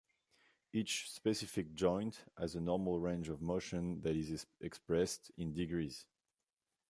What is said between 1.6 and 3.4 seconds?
joint has a normal range of